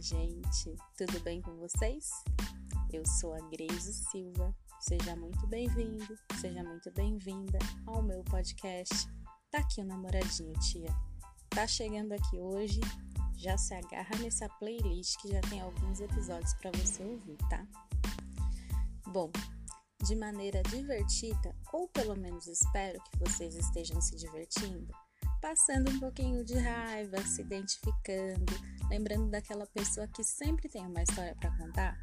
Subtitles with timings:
[0.00, 0.74] gente!
[0.96, 2.08] Tudo bem com vocês?
[2.90, 4.54] Eu sou a Grace Silva.
[4.80, 9.06] Seja muito bem-vindo, seja muito bem-vinda ao meu podcast.
[9.50, 10.88] Tá aqui o namoradinho, tia.
[11.50, 12.80] Tá chegando aqui hoje,
[13.36, 17.66] já se agarra nessa playlist que já tem alguns episódios para você ouvir, tá?
[19.08, 19.30] Bom,
[20.06, 24.94] de maneira divertida, ou pelo menos espero que vocês estejam se divertindo,
[25.40, 28.52] passando um pouquinho de raiva, se identificando,
[28.88, 31.98] lembrando daquela pessoa que sempre tem uma história para contar?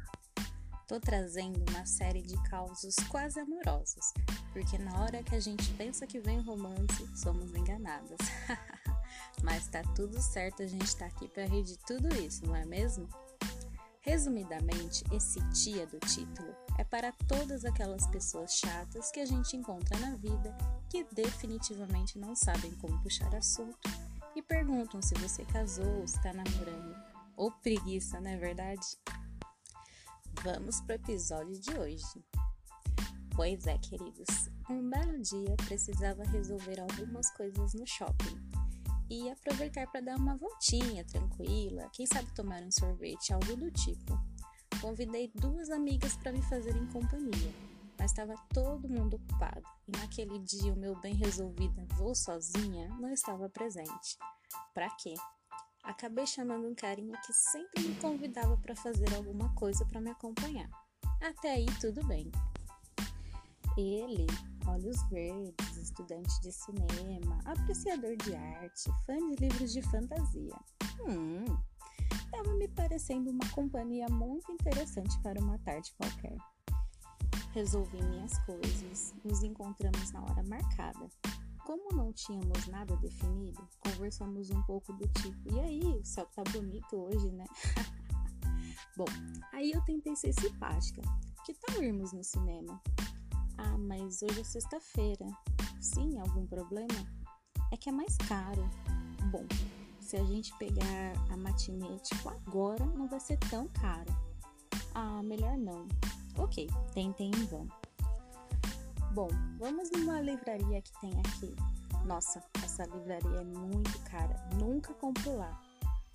[0.86, 4.12] Tô trazendo uma série de causos quase amorosos,
[4.52, 8.18] porque na hora que a gente pensa que vem romance, somos enganadas.
[9.42, 12.64] Mas tá tudo certo, a gente tá aqui para rir de tudo isso, não é
[12.64, 13.08] mesmo?
[14.08, 19.98] Resumidamente, esse tia do título é para todas aquelas pessoas chatas que a gente encontra
[19.98, 20.56] na vida
[20.88, 23.78] que definitivamente não sabem como puxar assunto
[24.34, 26.96] e perguntam se você casou, está namorando,
[27.36, 28.86] ou preguiça, não é verdade?
[30.42, 32.24] Vamos para o episódio de hoje.
[33.36, 38.47] Pois é, queridos, um belo dia precisava resolver algumas coisas no shopping
[39.10, 44.18] e aproveitar para dar uma voltinha tranquila, quem sabe tomar um sorvete, algo do tipo.
[44.80, 47.54] Convidei duas amigas para me fazerem companhia,
[47.98, 53.10] mas estava todo mundo ocupado e naquele dia o meu bem resolvido vou sozinha não
[53.10, 54.16] estava presente.
[54.72, 55.14] Para quê?
[55.82, 60.68] Acabei chamando um carinha que sempre me convidava para fazer alguma coisa para me acompanhar.
[61.20, 62.30] Até aí tudo bem.
[63.78, 64.26] Ele,
[64.66, 70.56] olhos verdes, estudante de cinema, apreciador de arte, fã de livros de fantasia.
[71.06, 71.44] Hum,
[72.10, 76.36] estava me parecendo uma companhia muito interessante para uma tarde qualquer.
[77.52, 81.08] Resolvi minhas coisas, nos encontramos na hora marcada.
[81.64, 86.42] Como não tínhamos nada definido, conversamos um pouco do tipo: e aí, o céu tá
[86.50, 87.44] bonito hoje, né?
[88.98, 89.06] Bom,
[89.52, 91.00] aí eu tentei ser simpática.
[91.46, 92.82] Que tal irmos no cinema?
[93.58, 95.26] Ah, mas hoje é sexta-feira.
[95.80, 97.06] Sim, algum problema?
[97.72, 98.68] É que é mais caro.
[99.30, 99.44] Bom,
[100.00, 104.10] se a gente pegar a matinê, tipo agora, não vai ser tão caro.
[104.94, 105.86] Ah, melhor não.
[106.38, 107.68] Ok, tentem em vão.
[109.12, 111.54] Bom, vamos numa livraria que tem aqui.
[112.06, 115.60] Nossa, essa livraria é muito cara, nunca compro lá.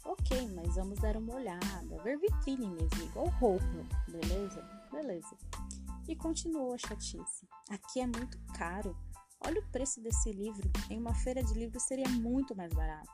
[0.06, 3.66] Ok, mas vamos dar uma olhada, ver vitrine mesmo, igual roupa,
[4.08, 4.62] beleza?
[4.92, 5.38] Beleza.
[6.08, 7.48] E continuou a chatice.
[7.70, 8.96] Aqui é muito caro.
[9.46, 10.70] Olha o preço desse livro.
[10.90, 13.12] Em uma feira de livros seria muito mais barato.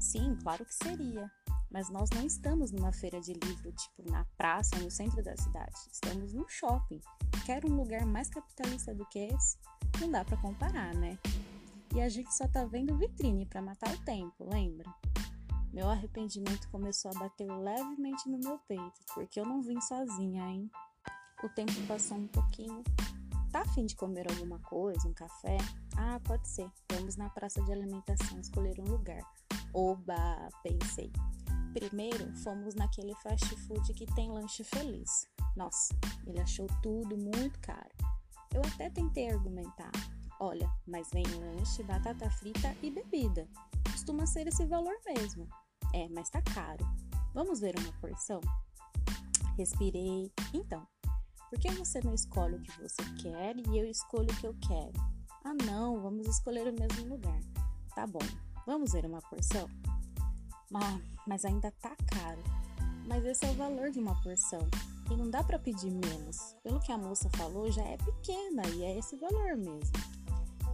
[0.00, 1.30] Sim, claro que seria.
[1.70, 5.74] Mas nós não estamos numa feira de livro, tipo na praça, no centro da cidade.
[5.92, 7.00] Estamos num shopping.
[7.44, 9.58] Quer um lugar mais capitalista do que esse?
[10.00, 11.18] Não dá para comparar, né?
[11.94, 14.92] E a gente só tá vendo vitrine para matar o tempo, lembra?
[15.72, 20.70] Meu arrependimento começou a bater levemente no meu peito, porque eu não vim sozinha, hein?
[21.42, 22.82] O tempo passou um pouquinho
[23.50, 25.56] Tá afim de comer alguma coisa, um café?
[25.96, 26.70] Ah, pode ser.
[26.92, 29.22] Vamos na praça de alimentação escolher um lugar.
[29.72, 31.10] Oba, pensei.
[31.72, 35.26] Primeiro, fomos naquele fast food que tem lanche feliz.
[35.56, 35.94] Nossa,
[36.26, 37.88] ele achou tudo muito caro.
[38.54, 39.92] Eu até tentei argumentar.
[40.40, 43.48] Olha, mas vem lanche, batata frita e bebida.
[43.90, 45.48] Costuma ser esse valor mesmo.
[45.94, 46.86] É, mas tá caro.
[47.32, 48.40] Vamos ver uma porção?
[49.56, 50.30] Respirei.
[50.52, 50.86] Então,
[51.48, 54.54] por que você não escolhe o que você quer e eu escolho o que eu
[54.66, 54.92] quero?
[55.44, 57.40] Ah, não, vamos escolher o mesmo lugar.
[57.94, 58.20] Tá bom,
[58.66, 59.68] vamos ver uma porção?
[60.74, 62.42] Ah, mas ainda tá caro.
[63.06, 64.60] Mas esse é o valor de uma porção
[65.10, 66.54] e não dá para pedir menos.
[66.62, 70.17] Pelo que a moça falou, já é pequena e é esse valor mesmo.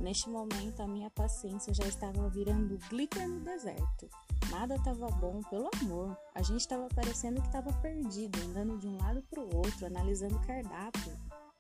[0.00, 4.08] Neste momento, a minha paciência já estava virando glitter no deserto.
[4.50, 6.16] Nada estava bom, pelo amor.
[6.34, 10.36] A gente estava parecendo que estava perdido, andando de um lado para o outro, analisando
[10.36, 11.12] o cardápio.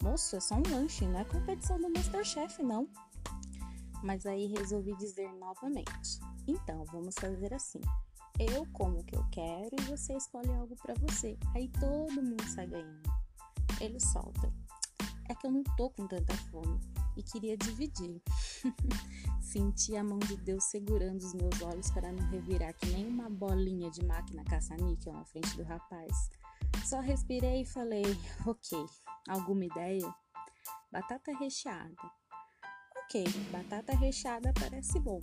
[0.02, 2.88] Moço, é só um lanche, não é competição do Masterchef, não.
[4.02, 7.80] Mas aí resolvi dizer novamente: então, vamos fazer assim.
[8.38, 11.38] Eu como o que eu quero e você escolhe algo para você.
[11.54, 13.02] Aí todo mundo sai ganhando.
[13.80, 14.52] Ele solta.
[15.28, 16.80] É que eu não tô com tanta fome
[17.16, 18.22] e queria dividir.
[19.40, 23.28] Senti a mão de Deus segurando os meus olhos para não revirar que nem uma
[23.30, 26.30] bolinha de máquina caça-níquel na frente do rapaz.
[26.84, 28.04] Só respirei e falei:
[28.46, 28.84] Ok,
[29.28, 30.14] alguma ideia?
[30.90, 31.94] Batata recheada.
[33.04, 35.20] Ok, batata recheada parece bom.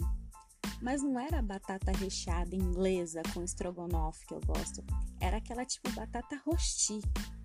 [0.81, 4.83] Mas não era batata recheada inglesa com estrogonofe que eu gosto.
[5.19, 7.01] Era aquela tipo batata rosti,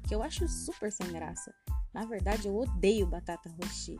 [0.08, 1.54] que eu acho super sem graça.
[1.92, 3.96] Na verdade, eu odeio batata rosti.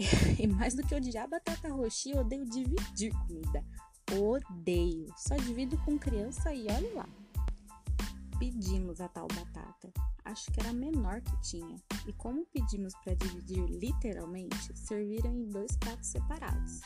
[0.38, 3.64] e mais do que odiar batata roxa, eu odeio dividir comida.
[4.12, 5.06] Odeio.
[5.16, 7.08] Só divido com criança e olhe lá.
[8.38, 9.92] pedimos a tal batata.
[10.24, 11.76] Acho que era a menor que tinha.
[12.06, 16.80] E como pedimos para dividir literalmente, serviram em dois pratos separados.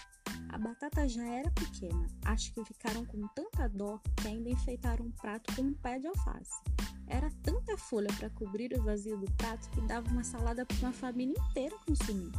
[0.49, 5.11] A batata já era pequena, acho que ficaram com tanta dó que ainda enfeitaram um
[5.11, 6.63] prato com um pé de alface.
[7.07, 10.93] Era tanta folha para cobrir o vazio do prato que dava uma salada para uma
[10.93, 12.33] família inteira consumir.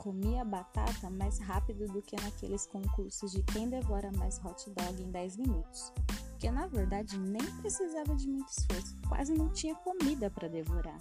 [0.00, 5.10] Comia batata mais rápido do que naqueles concursos de quem devora mais hot dog em
[5.10, 5.92] 10 minutos,
[6.30, 10.98] porque na verdade nem precisava de muito esforço, quase não tinha comida para devorar.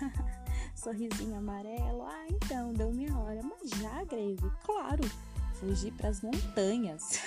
[0.74, 5.04] Sorrisinho amarelo, ah, então deu minha hora, mas já, Grace, claro,
[5.54, 7.20] fugi para as montanhas.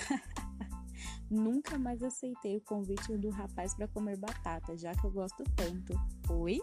[1.32, 5.94] Nunca mais aceitei o convite do rapaz para comer batata, já que eu gosto tanto.
[6.30, 6.60] Oi?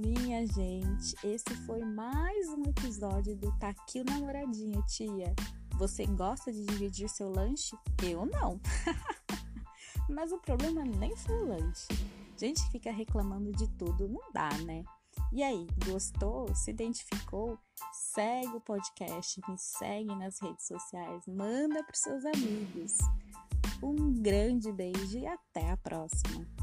[0.00, 5.34] Minha gente, esse foi mais um episódio do Tá aqui o namoradinho, tia.
[5.76, 7.76] Você gosta de dividir seu lanche?
[8.02, 8.58] Eu não.
[10.08, 11.86] Mas o problema nem foi o lanche.
[12.34, 14.84] Gente fica reclamando de tudo, não dá, né?
[15.30, 16.54] E aí, gostou?
[16.54, 17.58] Se identificou?
[17.92, 22.96] Segue o podcast, me segue nas redes sociais, manda para seus amigos.
[23.82, 26.59] Um grande beijo e até a próxima!